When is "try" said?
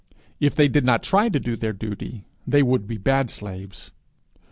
1.03-1.29